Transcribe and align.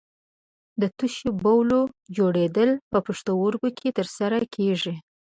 د 0.81 0.83
تشو 0.97 1.29
بولو 1.43 1.81
جوړېدل 2.17 2.69
په 2.91 2.97
پښتورګو 3.07 3.69
کې 3.79 3.89
تر 3.97 4.07
سره 4.17 4.37
کېږي. 4.55 4.93